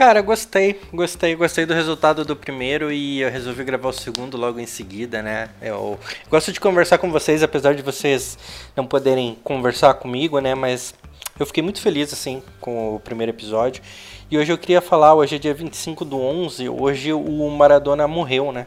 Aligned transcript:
Cara, 0.00 0.22
gostei, 0.22 0.80
gostei, 0.94 1.34
gostei 1.36 1.66
do 1.66 1.74
resultado 1.74 2.24
do 2.24 2.34
primeiro 2.34 2.90
e 2.90 3.20
eu 3.20 3.30
resolvi 3.30 3.62
gravar 3.64 3.90
o 3.90 3.92
segundo 3.92 4.38
logo 4.38 4.58
em 4.58 4.64
seguida, 4.64 5.20
né? 5.20 5.50
Eu 5.60 6.00
gosto 6.30 6.50
de 6.50 6.58
conversar 6.58 6.96
com 6.96 7.10
vocês, 7.10 7.42
apesar 7.42 7.74
de 7.74 7.82
vocês 7.82 8.38
não 8.74 8.86
poderem 8.86 9.36
conversar 9.44 9.92
comigo, 9.92 10.40
né? 10.40 10.54
Mas 10.54 10.94
eu 11.38 11.44
fiquei 11.44 11.62
muito 11.62 11.82
feliz, 11.82 12.14
assim, 12.14 12.42
com 12.62 12.94
o 12.94 12.98
primeiro 12.98 13.30
episódio. 13.30 13.82
E 14.30 14.38
hoje 14.38 14.50
eu 14.50 14.56
queria 14.56 14.80
falar, 14.80 15.12
hoje 15.12 15.36
é 15.36 15.38
dia 15.38 15.52
25 15.52 16.02
do 16.06 16.18
11, 16.18 16.66
hoje 16.66 17.12
o 17.12 17.50
Maradona 17.50 18.08
morreu, 18.08 18.52
né? 18.52 18.66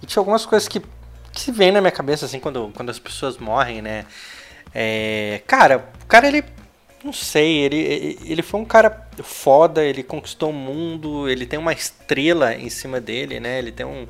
E 0.00 0.06
tinha 0.06 0.20
algumas 0.20 0.46
coisas 0.46 0.68
que, 0.68 0.78
que 1.32 1.40
se 1.40 1.50
vem 1.50 1.72
na 1.72 1.80
minha 1.80 1.90
cabeça, 1.90 2.26
assim, 2.26 2.38
quando, 2.38 2.70
quando 2.76 2.90
as 2.90 2.98
pessoas 3.00 3.38
morrem, 3.38 3.82
né? 3.82 4.06
É, 4.72 5.42
cara, 5.48 5.90
o 6.00 6.06
cara, 6.06 6.28
ele 6.28 6.44
não 7.04 7.12
sei, 7.12 7.58
ele, 7.58 8.18
ele 8.24 8.42
foi 8.42 8.60
um 8.60 8.64
cara 8.64 9.08
foda, 9.22 9.82
ele 9.84 10.02
conquistou 10.02 10.50
o 10.50 10.52
mundo, 10.52 11.28
ele 11.28 11.46
tem 11.46 11.58
uma 11.58 11.72
estrela 11.72 12.54
em 12.54 12.68
cima 12.68 13.00
dele, 13.00 13.40
né? 13.40 13.58
Ele 13.58 13.72
tem 13.72 13.86
um 13.86 14.06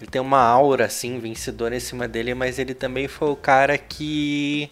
ele 0.00 0.10
tem 0.10 0.20
uma 0.20 0.40
aura 0.40 0.86
assim 0.86 1.18
vencedora 1.18 1.76
em 1.76 1.80
cima 1.80 2.08
dele, 2.08 2.34
mas 2.34 2.58
ele 2.58 2.74
também 2.74 3.06
foi 3.06 3.28
o 3.30 3.36
cara 3.36 3.76
que 3.76 4.70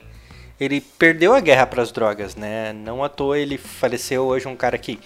ele 0.59 0.81
perdeu 0.81 1.35
a 1.35 1.41
guerra 1.41 1.67
para 1.67 1.83
as 1.83 1.93
drogas, 1.93 2.35
né? 2.35 2.73
Não 2.73 3.05
à 3.05 3.09
toa 3.09 3.39
ele 3.39 3.59
faleceu 3.59 4.25
hoje 4.25 4.49
um 4.49 4.57
cara 4.57 4.79
que 4.79 4.99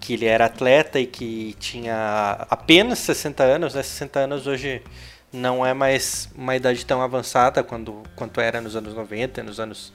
que 0.00 0.14
ele 0.14 0.26
era 0.26 0.46
atleta 0.46 0.98
e 0.98 1.06
que 1.06 1.54
tinha 1.60 2.44
apenas 2.50 2.98
60 3.00 3.42
anos, 3.44 3.74
né? 3.74 3.82
60 3.84 4.18
anos 4.20 4.46
hoje 4.48 4.82
não 5.32 5.64
é 5.64 5.72
mais 5.72 6.28
uma 6.34 6.56
idade 6.56 6.84
tão 6.84 7.00
avançada 7.00 7.62
quando, 7.62 8.02
quanto 8.16 8.40
era 8.40 8.60
nos 8.60 8.74
anos 8.76 8.94
90, 8.94 9.42
nos 9.44 9.60
anos 9.60 9.92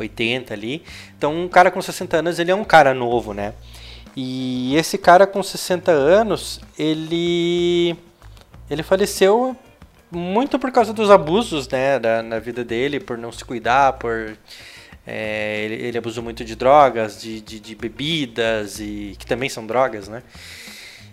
80 0.00 0.52
ali. 0.52 0.82
Então, 1.16 1.44
um 1.44 1.48
cara 1.48 1.70
com 1.70 1.80
60 1.80 2.16
anos, 2.16 2.38
ele 2.38 2.50
é 2.50 2.54
um 2.54 2.64
cara 2.64 2.92
novo, 2.92 3.32
né? 3.32 3.54
E 4.16 4.76
esse 4.76 4.98
cara 4.98 5.26
com 5.26 5.42
60 5.42 5.92
anos, 5.92 6.60
ele 6.78 7.96
ele 8.68 8.82
faleceu 8.82 9.56
muito 10.10 10.58
por 10.58 10.70
causa 10.72 10.92
dos 10.92 11.10
abusos, 11.10 11.68
né, 11.68 11.98
da, 11.98 12.22
na 12.22 12.38
vida 12.38 12.64
dele, 12.64 13.00
por 13.00 13.16
não 13.16 13.30
se 13.30 13.44
cuidar, 13.44 13.94
por 13.94 14.36
é, 15.06 15.64
ele, 15.64 15.74
ele, 15.86 15.98
abusou 15.98 16.22
muito 16.22 16.44
de 16.44 16.54
drogas, 16.54 17.20
de, 17.20 17.40
de, 17.40 17.58
de, 17.58 17.74
bebidas 17.74 18.78
e 18.80 19.16
que 19.18 19.26
também 19.26 19.48
são 19.48 19.66
drogas, 19.66 20.08
né? 20.08 20.22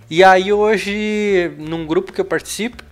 E 0.09 0.23
aí 0.23 0.51
hoje, 0.53 1.51
num 1.57 1.85
grupo 1.85 2.13
que 2.13 2.21
eu 2.21 2.25
participo, 2.25 2.83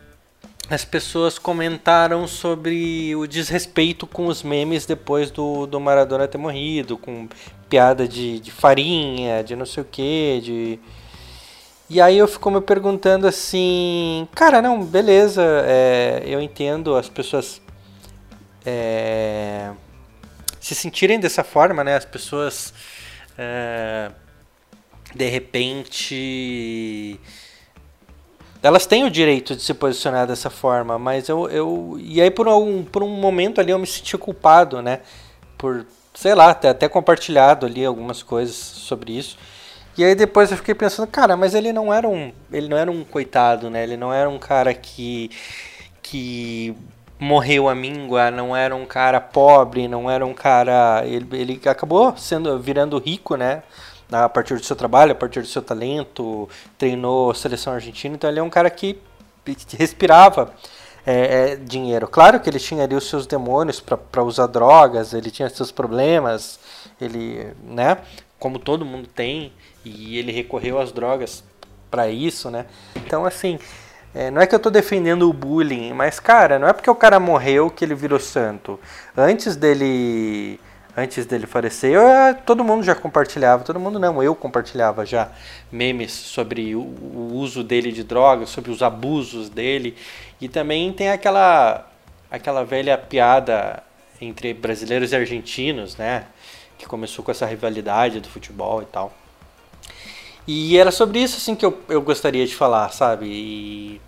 as 0.69 0.83
pessoas 0.83 1.37
comentaram 1.37 2.27
sobre 2.27 3.15
o 3.15 3.27
desrespeito 3.27 4.07
com 4.07 4.25
os 4.27 4.41
memes 4.41 4.85
depois 4.85 5.29
do, 5.29 5.67
do 5.67 5.79
Maradona 5.79 6.27
ter 6.27 6.37
morrido, 6.37 6.97
com 6.97 7.27
piada 7.69 8.07
de, 8.07 8.39
de 8.39 8.51
farinha, 8.51 9.43
de 9.43 9.55
não 9.55 9.65
sei 9.65 9.83
o 9.83 9.85
que, 9.85 10.41
de. 10.43 10.79
E 11.87 12.01
aí 12.01 12.17
eu 12.17 12.27
fico 12.27 12.49
me 12.49 12.61
perguntando 12.61 13.27
assim, 13.27 14.27
cara, 14.33 14.59
não, 14.59 14.83
beleza, 14.83 15.43
é, 15.67 16.23
eu 16.25 16.41
entendo 16.41 16.95
as 16.95 17.07
pessoas 17.07 17.61
é, 18.65 19.69
se 20.59 20.73
sentirem 20.73 21.19
dessa 21.19 21.43
forma, 21.43 21.83
né? 21.83 21.95
As 21.95 22.05
pessoas 22.05 22.73
é, 23.37 24.09
de 25.13 25.29
repente 25.29 27.19
elas 28.65 28.87
têm 28.87 29.03
o 29.03 29.11
direito 29.11 29.55
de 29.55 29.61
se 29.61 29.75
posicionar 29.75 30.25
dessa 30.25 30.49
forma, 30.49 30.97
mas 30.97 31.29
eu, 31.29 31.47
eu 31.49 31.97
e 31.99 32.19
aí 32.19 32.31
por 32.31 32.47
um, 32.47 32.83
por 32.83 33.03
um 33.03 33.09
momento 33.09 33.61
ali 33.61 33.69
eu 33.71 33.77
me 33.77 33.85
senti 33.85 34.17
culpado, 34.17 34.81
né? 34.81 35.01
Por, 35.55 35.85
sei 36.15 36.33
lá, 36.33 36.49
até, 36.49 36.69
até 36.69 36.89
compartilhado 36.89 37.67
ali 37.67 37.85
algumas 37.85 38.23
coisas 38.23 38.55
sobre 38.55 39.15
isso. 39.15 39.37
E 39.95 40.03
aí 40.03 40.15
depois 40.15 40.49
eu 40.49 40.57
fiquei 40.57 40.73
pensando, 40.73 41.07
cara, 41.07 41.37
mas 41.37 41.53
ele 41.53 41.71
não 41.71 41.93
era 41.93 42.09
um, 42.09 42.33
ele 42.51 42.67
não 42.67 42.75
era 42.75 42.89
um 42.89 43.03
coitado, 43.03 43.69
né? 43.69 43.83
Ele 43.83 43.97
não 43.97 44.11
era 44.11 44.27
um 44.27 44.39
cara 44.39 44.73
que 44.73 45.29
que 46.01 46.75
morreu 47.19 47.69
a 47.69 47.75
míngua, 47.75 48.31
não 48.31 48.55
era 48.55 48.75
um 48.75 48.85
cara 48.85 49.21
pobre, 49.21 49.87
não 49.87 50.09
era 50.09 50.25
um 50.25 50.33
cara, 50.33 51.03
ele, 51.05 51.27
ele 51.33 51.61
acabou 51.65 52.17
sendo 52.17 52.59
virando 52.59 52.97
rico, 52.97 53.35
né? 53.35 53.61
A 54.11 54.29
partir 54.29 54.55
do 54.55 54.63
seu 54.63 54.75
trabalho, 54.75 55.11
a 55.11 55.15
partir 55.15 55.41
do 55.41 55.47
seu 55.47 55.61
talento, 55.61 56.47
treinou 56.77 57.33
seleção 57.33 57.73
argentina, 57.73 58.15
então 58.15 58.29
ele 58.29 58.39
é 58.39 58.43
um 58.43 58.49
cara 58.49 58.69
que 58.69 58.99
respirava 59.77 60.53
é, 61.05 61.51
é, 61.51 61.55
dinheiro. 61.55 62.07
Claro 62.07 62.39
que 62.39 62.49
ele 62.49 62.59
tinha 62.59 62.83
ali 62.83 62.95
os 62.95 63.07
seus 63.07 63.27
demônios 63.27 63.79
para 63.79 64.23
usar 64.23 64.47
drogas, 64.47 65.13
ele 65.13 65.29
tinha 65.29 65.49
seus 65.49 65.71
problemas, 65.71 66.59
ele, 66.99 67.53
né, 67.63 67.97
como 68.39 68.59
todo 68.59 68.85
mundo 68.85 69.07
tem, 69.07 69.53
e 69.83 70.17
ele 70.17 70.31
recorreu 70.31 70.79
às 70.79 70.91
drogas 70.91 71.43
para 71.91 72.07
isso, 72.09 72.49
né? 72.49 72.65
Então, 72.95 73.25
assim, 73.25 73.59
é, 74.13 74.31
não 74.31 74.41
é 74.41 74.47
que 74.47 74.55
eu 74.55 74.57
estou 74.57 74.71
defendendo 74.71 75.29
o 75.29 75.33
bullying, 75.33 75.93
mas, 75.93 76.19
cara, 76.19 76.57
não 76.57 76.67
é 76.67 76.73
porque 76.73 76.89
o 76.89 76.95
cara 76.95 77.19
morreu 77.19 77.69
que 77.69 77.85
ele 77.85 77.93
virou 77.93 78.19
santo. 78.19 78.79
Antes 79.15 79.55
dele 79.55 80.59
antes 80.95 81.25
dele 81.25 81.45
falecer, 81.45 81.91
eu, 81.91 82.07
ah, 82.07 82.33
todo 82.33 82.63
mundo 82.63 82.83
já 82.83 82.95
compartilhava, 82.95 83.63
todo 83.63 83.79
mundo 83.79 83.99
não, 83.99 84.23
eu 84.23 84.33
compartilhava 84.33 85.05
já 85.05 85.29
memes 85.71 86.11
sobre 86.11 86.75
o, 86.75 86.81
o, 86.81 87.33
uso 87.33 87.63
dele 87.63 87.91
de 87.91 88.03
drogas, 88.03 88.49
sobre 88.49 88.71
os 88.71 88.81
abusos 88.81 89.49
dele, 89.49 89.95
e 90.39 90.47
também 90.47 90.91
tem 90.93 91.09
aquela 91.09 91.87
aquela 92.31 92.63
velha 92.63 92.97
piada 92.97 93.83
entre 94.19 94.53
brasileiros 94.53 95.11
e 95.11 95.15
argentinos, 95.15 95.95
né, 95.97 96.25
que 96.77 96.85
começou 96.85 97.23
com 97.23 97.31
essa 97.31 97.45
rivalidade 97.45 98.19
do 98.19 98.29
futebol 98.29 98.81
e 98.81 98.85
tal. 98.85 99.13
E 100.47 100.77
era 100.77 100.91
sobre 100.91 101.19
isso 101.19 101.37
assim 101.37 101.55
que 101.55 101.65
eu, 101.65 101.79
eu 101.89 102.01
gostaria 102.01 102.45
de 102.45 102.55
falar, 102.55 102.89
sabe? 102.89 103.25
E 103.27 104.01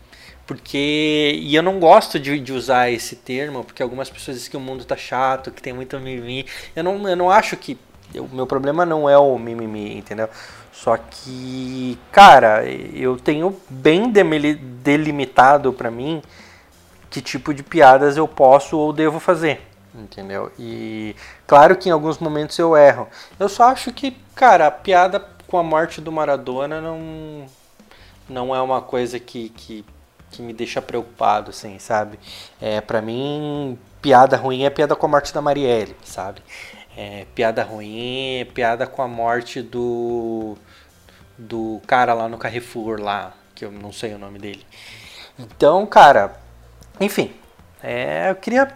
porque. 0.47 1.37
E 1.39 1.53
eu 1.53 1.61
não 1.61 1.79
gosto 1.79 2.19
de, 2.19 2.39
de 2.39 2.53
usar 2.53 2.89
esse 2.89 3.17
termo, 3.17 3.63
porque 3.63 3.83
algumas 3.83 4.09
pessoas 4.09 4.37
dizem 4.37 4.49
que 4.49 4.57
o 4.57 4.61
mundo 4.61 4.85
tá 4.85 4.95
chato, 4.95 5.51
que 5.51 5.61
tem 5.61 5.73
muito 5.73 5.99
mimimi. 5.99 6.45
Eu 6.75 6.83
não, 6.83 7.07
eu 7.07 7.15
não 7.15 7.29
acho 7.29 7.57
que. 7.57 7.77
O 8.15 8.33
meu 8.33 8.47
problema 8.47 8.85
não 8.85 9.09
é 9.09 9.17
o 9.17 9.37
mimimi, 9.37 9.97
entendeu? 9.97 10.29
Só 10.71 10.95
que, 10.95 11.99
cara, 12.11 12.63
eu 12.65 13.17
tenho 13.17 13.59
bem 13.69 14.09
delimitado 14.09 15.73
para 15.73 15.91
mim 15.91 16.21
que 17.09 17.21
tipo 17.21 17.53
de 17.53 17.63
piadas 17.63 18.15
eu 18.15 18.27
posso 18.27 18.77
ou 18.77 18.93
devo 18.93 19.19
fazer, 19.19 19.61
entendeu? 19.93 20.51
E 20.57 21.15
claro 21.45 21.75
que 21.75 21.89
em 21.89 21.91
alguns 21.91 22.19
momentos 22.19 22.57
eu 22.59 22.77
erro. 22.77 23.09
Eu 23.37 23.49
só 23.49 23.65
acho 23.65 23.91
que, 23.91 24.15
cara, 24.35 24.67
a 24.67 24.71
piada 24.71 25.19
com 25.47 25.57
a 25.57 25.63
morte 25.63 25.99
do 25.99 26.11
Maradona 26.11 26.79
não 26.79 27.45
não 28.29 28.55
é 28.55 28.61
uma 28.61 28.81
coisa 28.81 29.19
que, 29.19 29.49
que 29.49 29.85
que 30.31 30.41
me 30.41 30.53
deixa 30.53 30.81
preocupado, 30.81 31.51
assim, 31.51 31.79
sabe? 31.79 32.19
É, 32.61 32.81
para 32.81 33.01
mim, 33.01 33.77
piada 34.01 34.37
ruim 34.37 34.63
é 34.63 34.69
piada 34.69 34.95
com 34.95 35.05
a 35.05 35.09
morte 35.09 35.33
da 35.33 35.41
Marielle, 35.41 35.95
sabe? 36.03 36.41
É, 36.95 37.25
piada 37.35 37.63
ruim 37.63 38.39
é 38.39 38.45
piada 38.45 38.87
com 38.87 39.01
a 39.01 39.07
morte 39.07 39.61
do 39.61 40.57
do 41.37 41.79
cara 41.85 42.13
lá 42.15 42.27
no 42.27 42.37
Carrefour 42.37 42.99
lá, 42.99 43.33
que 43.53 43.63
eu 43.63 43.71
não 43.71 43.91
sei 43.93 44.13
o 44.13 44.17
nome 44.17 44.39
dele. 44.39 44.65
Então, 45.37 45.85
cara, 45.85 46.35
enfim, 46.99 47.31
é, 47.83 48.31
eu 48.31 48.35
queria 48.35 48.73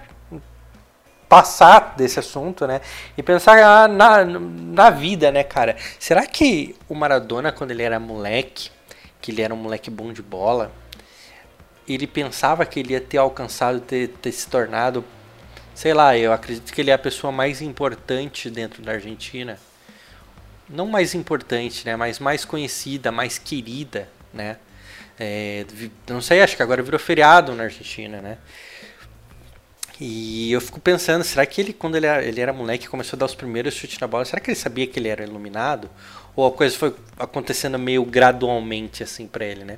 passar 1.28 1.96
desse 1.96 2.20
assunto, 2.20 2.68
né? 2.68 2.82
E 3.18 3.24
pensar 3.24 3.90
na, 3.90 4.24
na 4.26 4.90
vida, 4.90 5.32
né, 5.32 5.44
cara? 5.44 5.76
Será 5.98 6.28
que 6.28 6.76
o 6.88 6.94
Maradona, 6.94 7.52
quando 7.52 7.72
ele 7.72 7.82
era 7.82 8.00
moleque, 8.00 8.70
que 9.22 9.32
ele 9.32 9.42
era 9.42 9.54
um 9.54 9.58
moleque 9.58 9.90
bom 9.90 10.12
de 10.12 10.22
bola, 10.22 10.72
ele 11.94 12.08
pensava 12.08 12.66
que 12.66 12.80
ele 12.80 12.94
ia 12.94 13.02
ter 13.02 13.18
alcançado, 13.18 13.80
ter, 13.80 14.10
ter 14.22 14.32
se 14.32 14.48
tornado, 14.48 15.04
sei 15.74 15.94
lá, 15.94 16.18
eu 16.18 16.32
acredito 16.32 16.72
que 16.74 16.82
ele 16.82 16.92
é 16.92 16.94
a 16.94 17.00
pessoa 17.00 17.32
mais 17.32 17.62
importante 17.62 18.50
dentro 18.50 18.82
da 18.82 18.94
Argentina. 18.94 19.58
Não 20.70 20.88
mais 20.88 21.14
importante, 21.14 21.86
né, 21.86 21.96
mas 21.96 22.20
mais 22.20 22.46
conhecida, 22.46 23.12
mais 23.12 23.38
querida, 23.38 24.08
né? 24.34 24.58
É, 25.20 25.66
não 26.08 26.22
sei, 26.22 26.42
acho 26.42 26.56
que 26.56 26.64
agora 26.64 26.82
virou 26.82 27.00
feriado 27.00 27.54
na 27.54 27.64
Argentina, 27.64 28.22
né? 28.22 28.38
E 30.04 30.52
eu 30.52 30.60
fico 30.60 30.80
pensando, 30.80 31.24
será 31.24 31.46
que 31.46 31.62
ele, 31.62 31.72
quando 31.72 31.96
ele 31.96 32.08
era, 32.08 32.26
ele 32.26 32.42
era 32.42 32.52
moleque, 32.52 32.90
começou 32.90 33.16
a 33.16 33.20
dar 33.20 33.28
os 33.28 33.36
primeiros 33.36 33.76
chutes 33.76 34.00
na 34.00 34.08
bola, 34.08 34.26
será 34.26 34.42
que 34.42 34.50
ele 34.50 34.58
sabia 34.58 34.88
que 34.88 34.98
ele 34.98 35.08
era 35.08 35.24
iluminado? 35.24 35.92
Ou 36.36 36.48
a 36.48 36.52
coisa 36.52 36.76
foi 36.76 36.96
acontecendo 37.20 37.78
meio 37.78 38.04
gradualmente, 38.04 39.04
assim, 39.04 39.28
pra 39.28 39.46
ele, 39.46 39.64
né? 39.64 39.78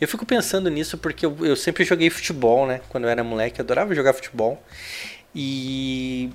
Eu 0.00 0.08
fico 0.08 0.26
pensando 0.26 0.68
nisso 0.68 0.98
porque 0.98 1.24
eu, 1.24 1.36
eu 1.46 1.54
sempre 1.54 1.84
joguei 1.84 2.10
futebol, 2.10 2.66
né? 2.66 2.80
Quando 2.88 3.04
eu 3.04 3.10
era 3.10 3.22
moleque, 3.22 3.60
eu 3.60 3.64
adorava 3.64 3.94
jogar 3.94 4.12
futebol. 4.14 4.60
E 5.32 6.30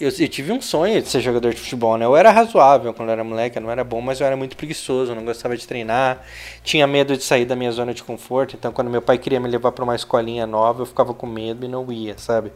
eu, 0.00 0.10
eu, 0.10 0.28
tive 0.28 0.52
um 0.52 0.60
sonho 0.60 1.00
de 1.00 1.08
ser 1.08 1.20
jogador 1.20 1.52
de 1.52 1.60
futebol, 1.60 1.96
né? 1.96 2.04
Eu 2.04 2.16
era 2.16 2.30
razoável 2.30 2.92
quando 2.92 3.08
eu 3.08 3.12
era 3.12 3.24
moleque, 3.24 3.56
eu 3.56 3.62
não 3.62 3.70
era 3.70 3.84
bom, 3.84 4.00
mas 4.00 4.20
eu 4.20 4.26
era 4.26 4.36
muito 4.36 4.56
preguiçoso, 4.56 5.14
não 5.14 5.24
gostava 5.24 5.56
de 5.56 5.66
treinar, 5.66 6.22
tinha 6.62 6.86
medo 6.86 7.16
de 7.16 7.22
sair 7.22 7.44
da 7.44 7.54
minha 7.54 7.70
zona 7.72 7.94
de 7.94 8.02
conforto, 8.02 8.56
então 8.56 8.72
quando 8.72 8.90
meu 8.90 9.02
pai 9.02 9.18
queria 9.18 9.38
me 9.38 9.48
levar 9.48 9.72
para 9.72 9.84
uma 9.84 9.94
escolinha 9.94 10.46
nova, 10.46 10.82
eu 10.82 10.86
ficava 10.86 11.14
com 11.14 11.26
medo 11.26 11.64
e 11.64 11.68
não 11.68 11.90
ia, 11.92 12.18
sabe? 12.18 12.52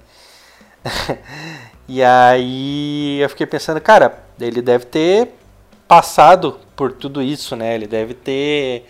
e 1.88 2.02
aí 2.02 3.20
eu 3.20 3.28
fiquei 3.28 3.46
pensando, 3.46 3.80
cara, 3.80 4.18
ele 4.40 4.62
deve 4.62 4.86
ter 4.86 5.28
passado 5.86 6.58
por 6.76 6.92
tudo 6.92 7.22
isso, 7.22 7.56
né? 7.56 7.74
Ele 7.74 7.86
deve 7.86 8.14
ter 8.14 8.86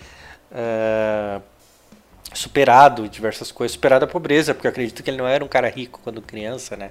uh, 0.53 1.41
superado 2.35 3.09
diversas 3.09 3.53
coisas, 3.53 3.73
superado 3.73 4.05
a 4.05 4.09
pobreza, 4.09 4.53
porque 4.53 4.67
eu 4.67 4.71
acredito 4.71 5.03
que 5.03 5.11
ele 5.11 5.17
não 5.19 5.27
era 5.27 5.45
um 5.45 5.49
cara 5.49 5.69
rico 5.69 6.01
quando 6.03 6.21
criança, 6.21 6.77
né? 6.77 6.91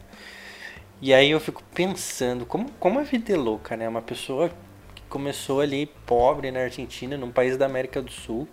E 1.02 1.14
aí 1.14 1.30
eu 1.30 1.40
fico 1.40 1.64
pensando, 1.76 2.46
como, 2.46 2.72
como 2.80 3.00
a 3.00 3.04
vida 3.04 3.32
é 3.32 3.36
louca, 3.36 3.78
né? 3.78 3.88
Uma 3.88 4.02
pessoa 4.02 4.50
que 4.96 5.04
começou 5.04 5.62
ali 5.62 5.86
pobre 6.06 6.50
na 6.52 6.62
Argentina, 6.62 7.16
num 7.16 7.32
país 7.32 7.56
da 7.56 7.68
América 7.68 8.02
do 8.02 8.12
Sul, 8.12 8.48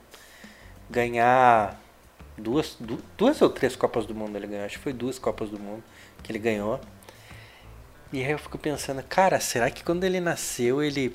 ganhar 0.91 1.81
duas, 2.37 2.77
duas 3.17 3.41
ou 3.41 3.49
três 3.49 3.75
Copas 3.75 4.05
do 4.05 4.15
Mundo 4.15 4.37
ele 4.37 4.47
ganhou, 4.47 4.67
acho 4.67 4.77
que 4.77 4.83
foi 4.83 4.93
duas 4.93 5.19
Copas 5.19 5.49
do 5.49 5.59
Mundo 5.59 5.83
que 6.23 6.31
ele 6.33 6.39
ganhou. 6.39 6.81
E 8.13 8.23
aí 8.23 8.31
eu 8.31 8.39
fico 8.39 8.59
pensando, 8.59 9.03
cara, 9.03 9.41
será 9.41 9.71
que 9.71 9.83
quando 9.83 10.05
ele 10.05 10.21
nasceu 10.21 10.83
ele 10.83 11.15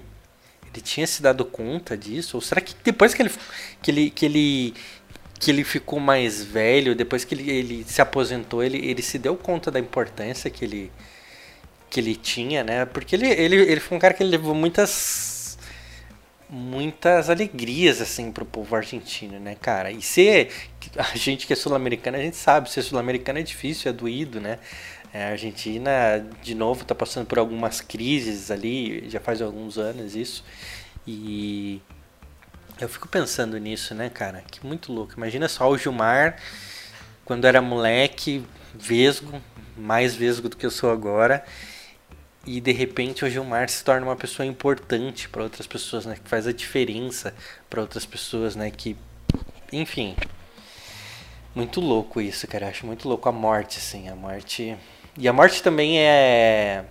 ele 0.72 0.82
tinha 0.82 1.08
se 1.08 1.22
dado 1.22 1.46
conta 1.46 1.98
disso? 1.98 2.38
Ou 2.38 2.42
será 2.42 2.62
que 2.62 2.76
depois 2.84 3.14
que 3.14 3.22
ele 3.22 3.32
que 3.82 3.92
ele 3.92 4.10
que 4.10 4.26
ele 4.26 4.74
que 5.40 5.52
ele 5.52 5.64
ficou 5.64 6.00
mais 6.00 6.44
velho, 6.44 6.96
depois 6.96 7.24
que 7.24 7.34
ele, 7.34 7.50
ele 7.50 7.84
se 7.86 8.02
aposentou, 8.02 8.62
ele, 8.62 8.78
ele 8.86 9.02
se 9.02 9.18
deu 9.18 9.38
conta 9.38 9.72
da 9.72 9.80
importância 9.80 10.50
que 10.50 10.66
ele 10.66 10.92
que 11.90 12.00
ele 12.00 12.16
tinha, 12.16 12.64
né? 12.64 12.86
Porque 12.86 13.16
ele, 13.16 13.28
ele, 13.28 13.56
ele 13.56 13.80
foi 13.80 13.98
um 13.98 14.00
cara 14.00 14.14
que 14.14 14.24
levou 14.24 14.54
muitas 14.54 15.58
muitas 16.50 17.30
alegrias 17.30 18.02
assim 18.02 18.32
pro 18.32 18.44
povo 18.44 18.76
argentino, 18.76 19.40
né, 19.40 19.56
cara? 19.56 19.92
E 19.92 20.02
ser 20.02 20.52
a 20.98 21.16
gente 21.16 21.46
que 21.46 21.54
é 21.54 21.56
sul-americana, 21.56 22.18
a 22.18 22.22
gente 22.22 22.38
sabe, 22.38 22.72
ser 22.72 22.82
sul-americano 22.82 23.40
é 23.40 23.44
difícil, 23.44 23.90
é 23.90 23.94
doído, 23.94 24.42
né? 24.42 24.58
É, 25.14 25.26
a 25.26 25.30
Argentina, 25.30 25.92
de 26.42 26.54
novo, 26.56 26.84
está 26.84 26.94
passando 26.94 27.26
por 27.26 27.40
algumas 27.40 27.82
crises 27.82 28.52
ali, 28.52 29.10
já 29.10 29.20
faz 29.20 29.42
alguns 29.42 29.78
anos 29.78 30.16
isso. 30.16 30.44
E 31.06 31.82
eu 32.80 32.88
fico 32.88 33.08
pensando 33.08 33.58
nisso, 33.58 33.96
né, 33.96 34.10
cara? 34.10 34.44
Que 34.50 34.66
muito 34.66 34.92
louco. 34.94 35.14
Imagina 35.18 35.48
só 35.48 35.70
o 35.70 35.78
Gilmar, 35.78 36.38
quando 37.26 37.46
era 37.46 37.62
moleque, 37.62 38.44
vesgo, 38.74 39.42
mais 39.76 40.16
vesgo 40.16 40.48
do 40.50 40.56
que 40.56 40.66
eu 40.66 40.72
sou 40.72 40.92
agora. 40.92 41.44
E 42.46 42.62
de 42.62 42.72
repente 42.72 43.26
o 43.26 43.30
Gilmar 43.30 43.70
se 43.70 43.84
torna 43.84 44.06
uma 44.06 44.16
pessoa 44.16 44.46
importante 44.46 45.28
para 45.30 45.44
outras 45.44 45.68
pessoas, 45.68 46.06
né? 46.06 46.18
Que 46.22 46.30
faz 46.30 46.48
a 46.48 46.54
diferença 46.54 47.34
para 47.70 47.82
outras 47.82 48.06
pessoas, 48.06 48.56
né? 48.56 48.72
Que, 48.72 48.96
enfim, 49.72 50.16
muito 51.54 51.82
louco 51.82 52.22
isso, 52.22 52.48
cara. 52.48 52.66
Eu 52.66 52.70
acho 52.70 52.86
muito 52.86 53.08
louco 53.08 53.28
a 53.28 53.32
morte, 53.32 53.78
assim. 53.78 54.08
A 54.10 54.16
morte 54.16 54.78
e 55.18 55.28
a 55.28 55.34
morte 55.34 55.62
também 55.62 56.00
é. 56.00 56.86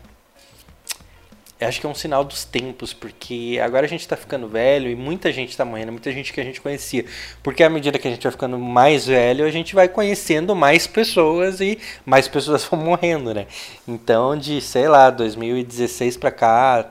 Acho 1.60 1.80
que 1.80 1.86
é 1.86 1.88
um 1.88 1.94
sinal 1.94 2.22
dos 2.24 2.44
tempos, 2.44 2.92
porque 2.92 3.58
agora 3.60 3.84
a 3.84 3.88
gente 3.88 4.02
está 4.02 4.16
ficando 4.16 4.46
velho 4.46 4.88
e 4.88 4.94
muita 4.94 5.32
gente 5.32 5.50
está 5.50 5.64
morrendo, 5.64 5.90
muita 5.90 6.12
gente 6.12 6.32
que 6.32 6.40
a 6.40 6.44
gente 6.44 6.60
conhecia. 6.60 7.04
Porque 7.42 7.64
à 7.64 7.68
medida 7.68 7.98
que 7.98 8.06
a 8.06 8.10
gente 8.10 8.22
vai 8.22 8.30
ficando 8.30 8.56
mais 8.56 9.06
velho, 9.06 9.44
a 9.44 9.50
gente 9.50 9.74
vai 9.74 9.88
conhecendo 9.88 10.54
mais 10.54 10.86
pessoas 10.86 11.60
e 11.60 11.76
mais 12.06 12.28
pessoas 12.28 12.62
vão 12.70 12.78
morrendo, 12.80 13.34
né? 13.34 13.46
Então, 13.88 14.36
de 14.36 14.60
sei 14.60 14.86
lá, 14.86 15.10
2016 15.10 16.16
para 16.16 16.30
cá, 16.30 16.90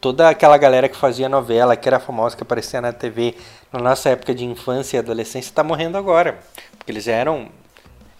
toda 0.00 0.28
aquela 0.28 0.58
galera 0.58 0.88
que 0.88 0.96
fazia 0.96 1.28
novela, 1.28 1.76
que 1.76 1.88
era 1.88 2.00
famosa, 2.00 2.36
que 2.36 2.42
aparecia 2.42 2.80
na 2.80 2.92
TV 2.92 3.36
na 3.72 3.78
nossa 3.78 4.10
época 4.10 4.34
de 4.34 4.44
infância 4.44 4.96
e 4.96 4.98
adolescência, 4.98 5.48
está 5.48 5.62
morrendo 5.62 5.96
agora. 5.96 6.40
Porque 6.76 6.90
eles 6.90 7.06
eram 7.06 7.48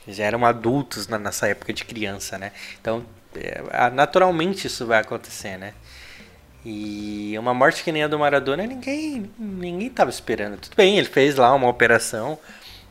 eles 0.07 0.19
eram 0.19 0.45
adultos 0.45 1.09
na 1.09 1.19
nossa 1.19 1.49
época 1.49 1.73
de 1.73 1.85
criança, 1.85 2.39
né? 2.39 2.53
Então, 2.81 3.05
naturalmente 3.93 4.67
isso 4.67 4.87
vai 4.87 5.01
acontecer, 5.01 5.57
né? 5.57 5.75
E 6.65 7.37
uma 7.39 7.53
morte 7.53 7.83
que 7.83 7.91
nem 7.91 8.05
a 8.05 8.09
do 8.09 8.19
Maradona, 8.19 8.67
ninguém 8.67 9.31
ninguém 9.39 9.89
estava 9.89 10.11
esperando. 10.11 10.57
Tudo 10.59 10.77
bem, 10.77 10.97
ele 10.97 11.09
fez 11.09 11.35
lá 11.37 11.53
uma 11.55 11.69
operação, 11.69 12.39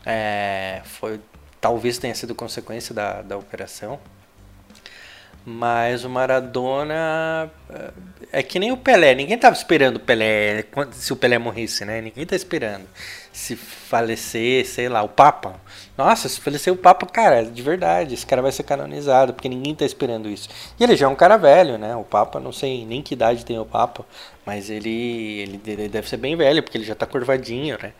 é, 0.05 0.81
foi 0.83 1.19
talvez 1.61 1.97
tenha 1.97 2.15
sido 2.15 2.35
consequência 2.35 2.93
da, 2.93 3.21
da 3.21 3.37
operação, 3.37 3.99
mas 5.45 6.03
o 6.03 6.09
Maradona 6.09 7.51
é, 7.69 8.39
é 8.39 8.43
que 8.43 8.59
nem 8.59 8.71
o 8.71 8.77
Pelé, 8.77 9.15
ninguém 9.15 9.35
estava 9.35 9.55
esperando 9.55 9.97
o 9.97 9.99
Pelé, 9.99 10.65
se 10.91 11.11
o 11.11 11.15
Pelé 11.15 11.37
morresse, 11.37 11.83
né? 11.85 12.01
Ninguém 12.01 12.23
está 12.23 12.35
esperando 12.35 12.87
se 13.33 13.55
falecer, 13.55 14.65
sei 14.67 14.89
lá, 14.89 15.01
o 15.01 15.09
Papa. 15.09 15.59
Nossa, 15.97 16.27
se 16.27 16.39
falecer 16.39 16.71
o 16.71 16.77
Papa, 16.77 17.05
cara, 17.05 17.45
de 17.45 17.61
verdade, 17.61 18.13
esse 18.13 18.25
cara 18.25 18.41
vai 18.41 18.51
ser 18.51 18.63
canonizado, 18.63 19.33
porque 19.33 19.47
ninguém 19.47 19.73
tá 19.73 19.85
esperando 19.85 20.29
isso. 20.29 20.49
E 20.79 20.83
ele 20.83 20.95
já 20.95 21.05
é 21.05 21.09
um 21.09 21.15
cara 21.15 21.37
velho, 21.37 21.77
né? 21.77 21.95
O 21.95 22.03
Papa, 22.03 22.39
não 22.39 22.51
sei 22.51 22.85
nem 22.85 23.01
que 23.01 23.13
idade 23.13 23.45
tem 23.45 23.57
o 23.57 23.65
Papa, 23.65 24.05
mas 24.45 24.69
ele, 24.69 25.59
ele 25.65 25.89
deve 25.89 26.09
ser 26.09 26.17
bem 26.17 26.35
velho, 26.35 26.61
porque 26.61 26.77
ele 26.77 26.85
já 26.85 26.95
tá 26.95 27.05
curvadinho, 27.05 27.77
né? 27.81 27.93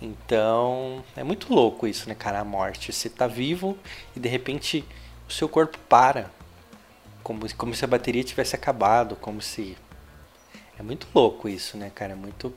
Então, 0.00 1.04
é 1.16 1.22
muito 1.22 1.52
louco 1.52 1.86
isso, 1.86 2.08
né, 2.08 2.14
cara? 2.14 2.40
A 2.40 2.44
morte. 2.44 2.92
Você 2.92 3.08
tá 3.10 3.26
vivo 3.26 3.76
e 4.16 4.20
de 4.20 4.28
repente 4.28 4.84
o 5.28 5.32
seu 5.32 5.48
corpo 5.48 5.78
para. 5.88 6.30
Como, 7.30 7.54
como 7.54 7.72
se 7.72 7.84
a 7.84 7.86
bateria 7.86 8.24
tivesse 8.24 8.56
acabado, 8.56 9.14
como 9.14 9.40
se. 9.40 9.76
É 10.76 10.82
muito 10.82 11.06
louco 11.14 11.48
isso, 11.48 11.76
né, 11.76 11.88
cara? 11.94 12.10
É 12.10 12.16
muito 12.16 12.52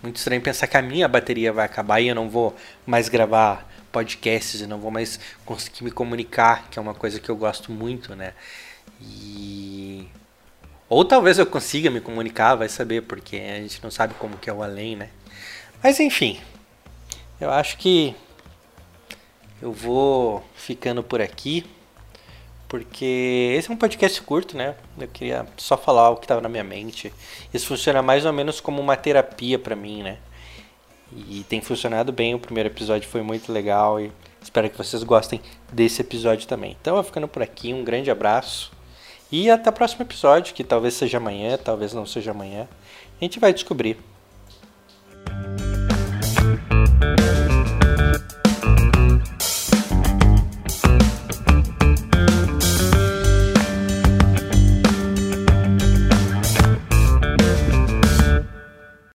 muito 0.00 0.18
estranho 0.18 0.40
pensar 0.40 0.68
que 0.68 0.76
a 0.76 0.82
minha 0.82 1.08
bateria 1.08 1.52
vai 1.52 1.66
acabar 1.66 1.98
e 1.98 2.06
eu 2.06 2.14
não 2.14 2.30
vou 2.30 2.54
mais 2.86 3.08
gravar 3.08 3.68
podcasts 3.90 4.60
e 4.60 4.68
não 4.68 4.78
vou 4.78 4.92
mais 4.92 5.18
conseguir 5.44 5.82
me 5.82 5.90
comunicar, 5.90 6.68
que 6.70 6.78
é 6.78 6.82
uma 6.82 6.94
coisa 6.94 7.18
que 7.18 7.28
eu 7.28 7.34
gosto 7.34 7.72
muito, 7.72 8.14
né? 8.14 8.34
E 9.00 10.06
ou 10.88 11.04
talvez 11.04 11.40
eu 11.40 11.46
consiga 11.46 11.90
me 11.90 12.00
comunicar, 12.00 12.54
vai 12.54 12.68
saber, 12.68 13.02
porque 13.02 13.34
a 13.34 13.60
gente 13.62 13.82
não 13.82 13.90
sabe 13.90 14.14
como 14.14 14.38
que 14.38 14.48
é 14.48 14.52
o 14.52 14.62
além, 14.62 14.94
né? 14.94 15.08
Mas 15.82 15.98
enfim, 15.98 16.40
eu 17.40 17.50
acho 17.50 17.78
que 17.78 18.14
eu 19.60 19.72
vou 19.72 20.46
ficando 20.54 21.02
por 21.02 21.20
aqui 21.20 21.66
porque 22.74 23.54
esse 23.56 23.70
é 23.70 23.72
um 23.72 23.76
podcast 23.76 24.20
curto, 24.22 24.56
né? 24.56 24.74
Eu 24.98 25.06
queria 25.06 25.46
só 25.56 25.76
falar 25.76 26.10
o 26.10 26.16
que 26.16 26.24
estava 26.24 26.40
na 26.40 26.48
minha 26.48 26.64
mente. 26.64 27.14
Isso 27.52 27.68
funciona 27.68 28.02
mais 28.02 28.26
ou 28.26 28.32
menos 28.32 28.60
como 28.60 28.82
uma 28.82 28.96
terapia 28.96 29.60
para 29.60 29.76
mim, 29.76 30.02
né? 30.02 30.18
E 31.12 31.44
tem 31.48 31.60
funcionado 31.60 32.10
bem. 32.10 32.34
O 32.34 32.38
primeiro 32.40 32.68
episódio 32.68 33.08
foi 33.08 33.22
muito 33.22 33.52
legal 33.52 34.00
e 34.00 34.10
espero 34.42 34.68
que 34.68 34.76
vocês 34.76 35.04
gostem 35.04 35.40
desse 35.72 36.00
episódio 36.00 36.48
também. 36.48 36.76
Então, 36.80 36.96
eu 36.96 37.04
ficando 37.04 37.28
por 37.28 37.44
aqui. 37.44 37.72
Um 37.72 37.84
grande 37.84 38.10
abraço 38.10 38.72
e 39.30 39.48
até 39.48 39.70
o 39.70 39.72
próximo 39.72 40.02
episódio, 40.02 40.52
que 40.52 40.64
talvez 40.64 40.94
seja 40.94 41.18
amanhã, 41.18 41.56
talvez 41.56 41.94
não 41.94 42.04
seja 42.04 42.32
amanhã. 42.32 42.66
A 43.20 43.24
gente 43.24 43.38
vai 43.38 43.54
descobrir. 43.54 43.98